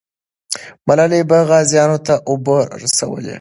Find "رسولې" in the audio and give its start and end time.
2.81-3.29